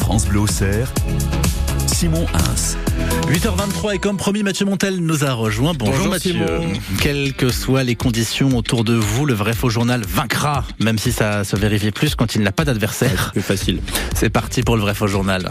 France 0.00 0.26
Bleu 0.26 0.40
Auxerre, 0.40 0.92
Simon 1.86 2.26
Ins. 2.34 2.76
8h23 3.28 3.94
et 3.94 3.98
comme 3.98 4.16
promis, 4.16 4.42
Mathieu 4.42 4.64
Montel 4.66 4.98
nous 4.98 5.24
a 5.24 5.32
rejoint. 5.32 5.72
Bonjour, 5.74 5.94
Bonjour, 5.94 6.12
Mathieu. 6.12 6.32
Simon. 6.32 6.72
Quelles 7.00 7.34
que 7.34 7.50
soient 7.50 7.82
les 7.82 7.94
conditions 7.96 8.56
autour 8.56 8.84
de 8.84 8.94
vous, 8.94 9.26
le 9.26 9.34
vrai 9.34 9.52
faux 9.52 9.68
journal 9.68 10.02
vaincra, 10.06 10.64
même 10.78 10.98
si 10.98 11.12
ça 11.12 11.44
se 11.44 11.56
vérifie 11.56 11.90
plus 11.90 12.14
quand 12.14 12.34
il 12.34 12.42
n'a 12.42 12.52
pas 12.52 12.64
d'adversaire. 12.64 13.30
Plus 13.32 13.42
facile. 13.42 13.80
C'est 14.14 14.30
parti 14.30 14.62
pour 14.62 14.76
le 14.76 14.82
vrai 14.82 14.94
faux 14.94 15.06
journal. 15.06 15.50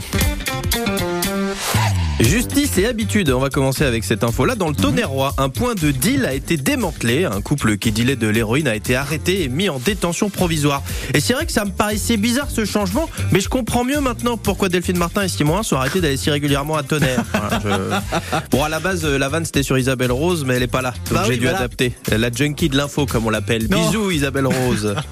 Justice 2.22 2.78
et 2.78 2.86
habitude. 2.88 3.30
On 3.30 3.40
va 3.40 3.50
commencer 3.50 3.84
avec 3.84 4.06
cette 4.06 4.24
info-là. 4.24 4.56
Dans 4.56 4.70
le 4.70 4.76
Tonnerrois, 4.76 5.34
un 5.38 5.50
point 5.50 5.76
de 5.76 5.92
deal 5.92 6.26
a 6.26 6.34
été 6.34 6.56
démantelé. 6.56 7.26
Un 7.26 7.42
couple 7.42 7.78
qui 7.78 7.92
dealait 7.92 8.16
de 8.16 8.28
l'héroïne 8.28 8.70
a 8.70 8.76
été 8.76 8.96
arrêté 8.96 9.44
et 9.44 9.50
mis 9.50 9.68
en 9.68 9.80
détention 9.80 10.30
provisoire. 10.30 10.82
Et 11.14 11.20
c'est 11.20 11.34
vrai 11.34 11.46
que 11.46 11.52
ça 11.52 11.66
me 11.66 11.72
paraissait 11.72 12.16
bizarre 12.16 12.48
ce 12.50 12.64
changement, 12.64 13.10
mais 13.32 13.42
je 13.42 13.50
comprends 13.50 13.84
mieux 13.84 14.00
maintenant 14.00 14.38
pourquoi 14.38 14.70
Delphine 14.70 14.98
Martin 14.98 15.24
et 15.24 15.28
Simon 15.28 15.58
1 15.58 15.64
sont 15.64 15.76
arrêtés 15.76 16.00
d'aller 16.00 16.16
si 16.18 16.30
régulièrement 16.32 16.78
à 16.78 16.84
Tonnerre. 16.84 17.24
Voilà, 17.34 17.60
je- 18.32 18.40
Bon, 18.50 18.64
à 18.64 18.70
la 18.70 18.80
base, 18.80 19.04
euh, 19.04 19.18
la 19.18 19.28
vanne 19.28 19.44
c'était 19.46 19.64
sur 19.64 19.78
Isabelle 19.78 20.12
Rose, 20.14 20.46
mais 20.48 20.56
elle 20.56 20.64
est 20.64 20.68
pas 20.68 20.82
là. 20.82 20.94
Donc 21.10 21.14
Bah 21.16 21.24
j'ai 21.26 21.32
oui, 21.32 21.38
dû 21.38 21.44
voilà. 21.44 21.60
adapter. 21.60 21.94
La 22.18 22.32
junkie 22.32 22.70
de 22.70 22.78
l'info, 22.78 23.06
comme 23.06 23.28
on 23.28 23.30
l'appelle. 23.30 23.68
Bisous, 23.68 24.12
Isabelle 24.12 24.48
Rose. 24.48 24.96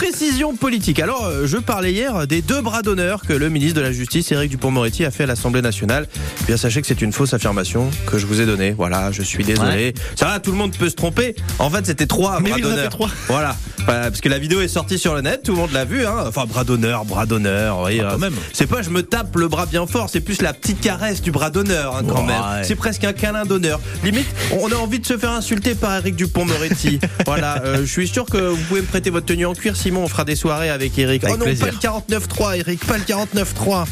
Précision 0.00 0.56
politique. 0.56 0.98
Alors, 0.98 1.26
euh, 1.26 1.46
je 1.46 1.58
parlais 1.58 1.92
hier 1.92 2.26
des 2.26 2.40
deux 2.40 2.62
bras 2.62 2.80
d'honneur 2.80 3.20
que 3.20 3.34
le 3.34 3.50
ministre 3.50 3.76
de 3.76 3.82
la 3.82 3.92
Justice, 3.92 4.32
Éric 4.32 4.50
Dupont-Moretti, 4.50 5.04
a 5.04 5.10
fait 5.10 5.24
à 5.24 5.26
l'Assemblée 5.26 5.60
nationale. 5.60 6.08
Eh 6.40 6.44
Bien, 6.46 6.56
sachez 6.56 6.80
que 6.80 6.86
c'est 6.86 7.02
une 7.02 7.12
fausse 7.12 7.34
affirmation 7.34 7.90
que 8.06 8.16
je 8.16 8.24
vous 8.24 8.40
ai 8.40 8.46
donnée. 8.46 8.70
Voilà, 8.70 9.12
je 9.12 9.20
suis 9.20 9.44
désolé. 9.44 9.92
Ça 10.16 10.24
va, 10.24 10.40
tout 10.40 10.52
le 10.52 10.56
monde 10.56 10.74
peut 10.74 10.88
se 10.88 10.94
tromper. 10.94 11.36
En 11.58 11.68
fait, 11.68 11.84
c'était 11.84 12.06
trois 12.06 12.40
Mais 12.40 12.48
bras 12.48 12.60
d'honneur. 12.60 12.88
trois. 12.88 13.10
Voilà. 13.28 13.54
Parce 13.86 14.20
que 14.20 14.28
la 14.28 14.38
vidéo 14.38 14.60
est 14.60 14.68
sortie 14.68 14.98
sur 14.98 15.14
le 15.14 15.20
net, 15.20 15.42
tout 15.42 15.52
le 15.52 15.58
monde 15.58 15.72
l'a 15.72 15.84
vu. 15.84 16.06
Hein. 16.06 16.24
Enfin, 16.26 16.44
bras 16.46 16.64
d'honneur, 16.64 17.04
bras 17.04 17.26
d'honneur. 17.26 17.82
oui, 17.84 18.00
Ah, 18.00 18.12
euh, 18.12 18.18
même. 18.18 18.34
C'est 18.52 18.66
pas 18.66 18.82
je 18.82 18.90
me 18.90 19.02
tape 19.02 19.36
le 19.36 19.48
bras 19.48 19.66
bien 19.66 19.86
fort, 19.86 20.08
c'est 20.10 20.20
plus 20.20 20.42
la 20.42 20.52
petite 20.52 20.80
caresse 20.80 21.22
du 21.22 21.30
bras 21.30 21.50
d'honneur 21.50 21.96
hein, 21.96 22.02
quand 22.08 22.22
même. 22.22 22.40
C'est 22.62 22.76
presque 22.76 23.04
un 23.04 23.12
câlin 23.12 23.44
d'honneur. 23.44 23.80
Limite, 24.04 24.28
on 24.58 24.70
a 24.70 24.76
envie 24.76 25.00
de 25.00 25.06
se 25.06 25.16
faire 25.18 25.32
insulter 25.32 25.74
par 25.74 25.94
Eric 25.96 26.16
Dupont-Moretti. 26.16 27.00
voilà, 27.26 27.62
euh, 27.64 27.78
je 27.80 27.90
suis 27.90 28.08
sûr 28.08 28.24
que 28.26 28.38
vous 28.38 28.62
pouvez 28.68 28.80
me 28.82 28.86
prêter 28.86 29.10
votre 29.10 29.26
tenue 29.26 29.46
en 29.46 29.54
cuir, 29.54 29.76
Simon. 29.76 30.04
On 30.04 30.08
fera 30.08 30.24
des 30.24 30.36
soirées 30.36 30.70
avec 30.70 30.98
Eric. 30.98 31.24
Avec 31.24 31.34
oh 31.34 31.38
non, 31.38 31.44
plaisir. 31.44 31.66
pas 31.66 31.72
le 32.08 32.16
49.3, 32.18 32.58
Eric, 32.58 32.86
pas 32.86 32.96
le 32.98 33.04
49.3. 33.04 33.84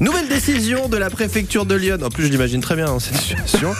Nouvelle 0.00 0.28
décision 0.28 0.88
de 0.88 0.96
la 0.96 1.10
préfecture 1.10 1.66
de 1.66 1.74
Lyon. 1.74 1.98
En 2.02 2.08
plus, 2.08 2.24
je 2.26 2.30
l'imagine 2.30 2.60
très 2.60 2.76
bien 2.76 2.86
dans 2.86 3.00
cette 3.00 3.16
situation. 3.16 3.72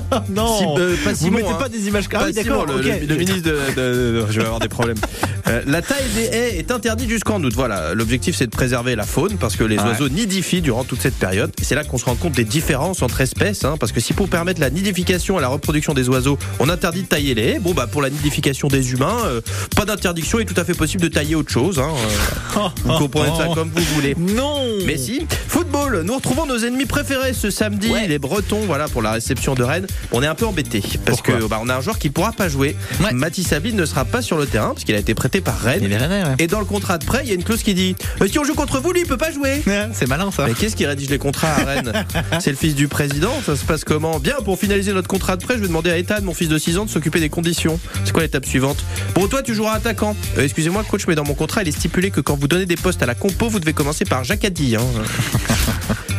Non, 0.30 0.58
Si- 0.58 0.64
euh, 0.80 0.96
pas 1.04 1.12
vous 1.12 1.30
mettez 1.30 1.48
hein. 1.48 1.54
pas 1.58 1.68
des 1.68 1.88
images 1.88 2.04
Ah 2.12 2.24
oui, 2.26 2.32
Simon, 2.34 2.58
d'accord, 2.64 2.66
le, 2.66 2.74
ok. 2.90 3.00
le- 3.00 3.06
le 3.06 3.16
ministre 3.16 3.42
de, 3.42 3.58
de- 3.76 4.20
de- 4.20 4.26
Je 4.30 4.38
vais 4.40 4.44
avoir 4.46 4.60
des 4.60 4.68
problèmes. 4.68 4.96
Euh, 5.48 5.60
la 5.66 5.82
taille 5.82 6.04
des 6.14 6.22
haies 6.26 6.58
est 6.58 6.70
interdite 6.70 7.10
jusqu'en 7.10 7.42
août. 7.42 7.52
Voilà, 7.56 7.94
l'objectif 7.94 8.36
c'est 8.36 8.46
de 8.46 8.52
préserver 8.52 8.94
la 8.94 9.02
faune 9.02 9.38
parce 9.38 9.56
que 9.56 9.64
les 9.64 9.76
Ouais. 9.76 9.82
oiseaux 9.88 10.08
nidifient 10.08 10.60
durant 10.62 10.84
toute 10.84 11.02
cette 11.02 11.16
période. 11.16 11.50
Et 11.60 11.64
c'est 11.64 11.74
là 11.74 11.82
qu'on 11.82 11.98
se 11.98 12.04
rend 12.04 12.14
compte 12.14 12.34
des 12.34 12.44
différences 12.44 13.02
entre 13.02 13.20
espèces. 13.22 13.64
hein, 13.64 13.74
parce 13.78 13.90
que 13.90 13.98
si 13.98 14.12
pour 14.12 14.28
permettre 14.28 14.60
la 14.60 14.70
nidification 14.70 15.38
et 15.38 15.42
la 15.42 15.48
reproduction 15.48 15.94
des 15.94 16.08
oiseaux, 16.08 16.38
on 16.60 16.68
interdit 16.68 17.02
de 17.02 17.08
tailler 17.08 17.34
les 17.34 17.42
haies, 17.42 17.58
bon 17.58 17.74
bah 17.74 17.88
pour 17.90 18.02
la 18.02 18.10
nidification 18.10 18.68
des 18.68 18.92
humains, 18.92 19.16
euh, 19.24 19.40
pas 19.74 19.84
d'interdiction. 19.84 20.38
Il 20.38 20.42
est 20.42 20.44
tout 20.44 20.60
à 20.60 20.64
fait 20.64 20.74
possible 20.74 21.02
de 21.02 21.08
tailler 21.08 21.34
autre 21.34 21.50
chose. 21.50 21.80
hein, 21.80 21.90
euh, 22.56 22.60
vous 22.84 22.98
comprenez 22.98 23.32
ça 23.36 23.48
comme 23.52 23.70
vous 23.74 23.82
voulez. 23.96 24.14
Non 24.16 24.62
Mais 24.86 24.96
si, 24.96 25.26
football, 25.48 25.71
nous 26.02 26.14
retrouvons 26.14 26.46
nos 26.46 26.58
ennemis 26.58 26.86
préférés 26.86 27.32
ce 27.34 27.50
samedi, 27.50 27.90
Ouais. 27.90 28.06
les 28.08 28.18
Bretons, 28.18 28.60
voilà 28.66 28.88
pour 28.88 29.02
la 29.02 29.12
réception 29.12 29.54
de 29.54 29.62
Rennes. 29.62 29.86
On 30.12 30.22
est 30.22 30.26
un 30.26 30.34
peu 30.34 30.46
embêtés 30.46 30.80
parce 31.04 31.18
Pourquoi 31.20 31.40
que 31.40 31.44
bah, 31.46 31.58
on 31.62 31.68
a 31.68 31.76
un 31.76 31.80
joueur 31.80 31.98
qui 31.98 32.08
pourra 32.10 32.32
pas 32.32 32.48
jouer. 32.48 32.76
Ouais. 33.02 33.12
Mathis 33.12 33.52
ne 33.52 33.84
sera 33.84 34.04
pas 34.04 34.22
sur 34.22 34.38
le 34.38 34.46
terrain 34.46 34.68
parce 34.70 34.84
qu'il 34.84 34.94
a 34.94 34.98
été 34.98 35.14
prêté 35.14 35.40
par 35.40 35.58
Rennes. 35.58 35.80
Il 35.82 35.92
est 35.92 35.96
rennais, 35.96 36.22
ouais. 36.24 36.34
Et 36.38 36.46
dans 36.46 36.58
le 36.60 36.64
contrat 36.64 36.98
de 36.98 37.04
prêt, 37.04 37.20
il 37.24 37.28
y 37.28 37.32
a 37.32 37.34
une 37.34 37.44
clause 37.44 37.62
qui 37.62 37.74
dit 37.74 37.94
euh, 38.20 38.26
si 38.28 38.38
on 38.38 38.44
joue 38.44 38.54
contre 38.54 38.80
vous, 38.80 38.92
lui 38.92 39.00
il 39.00 39.06
peut 39.06 39.16
pas 39.16 39.30
jouer. 39.30 39.62
C'est 39.92 40.08
malin 40.08 40.30
ça. 40.30 40.46
Mais 40.46 40.54
qu'est-ce 40.54 40.76
qui 40.76 40.86
rédige 40.86 41.10
les 41.10 41.18
contrats 41.18 41.48
à 41.52 41.64
Rennes 41.64 41.92
C'est 42.40 42.50
le 42.50 42.56
fils 42.56 42.74
du 42.74 42.88
président, 42.88 43.32
ça 43.44 43.56
se 43.56 43.64
passe 43.64 43.84
comment 43.84 44.18
Bien, 44.18 44.36
pour 44.44 44.58
finaliser 44.58 44.92
notre 44.92 45.08
contrat 45.08 45.36
de 45.36 45.42
prêt, 45.44 45.54
je 45.56 45.60
vais 45.60 45.68
demander 45.68 45.90
à 45.90 45.98
Ethan, 45.98 46.22
mon 46.22 46.34
fils 46.34 46.48
de 46.48 46.58
6 46.58 46.78
ans, 46.78 46.84
de 46.84 46.90
s'occuper 46.90 47.20
des 47.20 47.28
conditions. 47.28 47.78
C'est 48.04 48.12
quoi 48.12 48.22
l'étape 48.22 48.46
suivante 48.46 48.84
Bon, 49.14 49.26
toi, 49.26 49.42
tu 49.42 49.54
joueras 49.54 49.74
attaquant. 49.74 50.16
Euh, 50.38 50.42
Excusez-moi, 50.44 50.84
coach, 50.88 51.06
mais 51.08 51.14
dans 51.14 51.24
mon 51.24 51.34
contrat, 51.34 51.62
il 51.62 51.68
est 51.68 51.72
stipulé 51.72 52.10
que 52.10 52.20
quand 52.20 52.36
vous 52.38 52.48
donnez 52.48 52.66
des 52.66 52.76
postes 52.76 53.02
à 53.02 53.06
la 53.06 53.14
compo, 53.14 53.48
vous 53.48 53.60
devez 53.60 53.72
commencer 53.72 54.04
par 54.04 54.24
Jacadi. 54.24 54.76
Hein. 54.76 54.82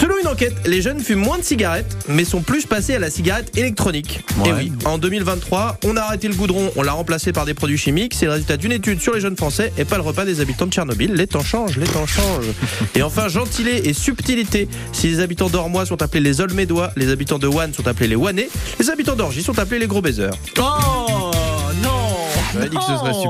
Selon 0.00 0.14
une 0.18 0.28
enquête, 0.28 0.54
les 0.64 0.80
jeunes 0.80 1.00
fument 1.00 1.20
moins 1.20 1.36
de 1.36 1.42
cigarettes, 1.42 1.94
mais 2.08 2.24
sont 2.24 2.40
plus 2.40 2.64
passés 2.64 2.94
à 2.94 2.98
la 2.98 3.10
cigarette 3.10 3.54
électronique. 3.58 4.20
Ouais. 4.38 4.48
Et 4.48 4.52
oui, 4.54 4.72
en 4.86 4.96
2023, 4.96 5.76
on 5.84 5.94
a 5.94 6.00
arrêté 6.00 6.26
le 6.26 6.34
goudron, 6.34 6.72
on 6.76 6.82
l'a 6.82 6.92
remplacé 6.92 7.32
par 7.32 7.44
des 7.44 7.52
produits 7.52 7.76
chimiques. 7.76 8.14
C'est 8.14 8.24
le 8.24 8.32
résultat 8.32 8.56
d'une 8.56 8.72
étude 8.72 9.02
sur 9.02 9.12
les 9.12 9.20
jeunes 9.20 9.36
Français 9.36 9.74
et 9.76 9.84
pas 9.84 9.96
le 9.96 10.02
repas 10.02 10.24
des 10.24 10.40
habitants 10.40 10.64
de 10.64 10.72
Tchernobyl. 10.72 11.12
Les 11.12 11.26
temps 11.26 11.42
changent, 11.42 11.76
les 11.76 11.86
temps 11.86 12.06
changent. 12.06 12.46
Et 12.94 13.02
enfin, 13.02 13.28
gentilé 13.28 13.82
et 13.84 13.92
subtilité. 13.92 14.68
Si 14.92 15.08
les 15.08 15.20
habitants 15.20 15.50
d'Ormois 15.50 15.84
sont 15.84 16.00
appelés 16.00 16.20
les 16.20 16.40
Olmédois, 16.40 16.92
les 16.96 17.10
habitants 17.10 17.38
de 17.38 17.46
Wann 17.46 17.74
sont 17.74 17.86
appelés 17.86 18.08
les 18.08 18.16
Wannais, 18.16 18.48
les 18.78 18.88
habitants 18.88 19.16
d'Orgy 19.16 19.42
sont 19.42 19.58
appelés 19.58 19.80
les 19.80 19.86
gros 19.86 20.00
baiseurs. 20.00 20.32
Oh 20.58 21.30
non 21.82 22.16
J'avais 22.54 22.70
dit 22.70 22.76
que 22.76 22.82
ce 22.82 22.96
serait 22.96 23.12
Non 23.12 23.22